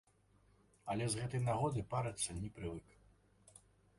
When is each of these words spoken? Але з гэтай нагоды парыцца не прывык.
Але 0.93 1.09
з 1.15 1.19
гэтай 1.19 1.41
нагоды 1.49 1.83
парыцца 1.93 2.37
не 2.39 2.49
прывык. 2.55 2.87